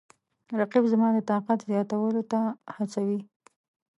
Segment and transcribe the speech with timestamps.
[0.59, 2.39] رقیب زما د طاقت زیاتولو ته
[2.75, 3.19] هڅوي